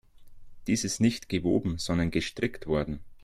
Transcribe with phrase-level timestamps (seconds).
[0.65, 3.01] Dies ist nicht gewoben, sondern gestrickt worden.